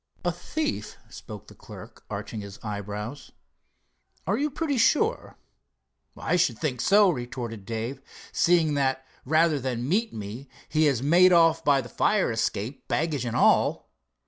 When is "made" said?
11.03-11.31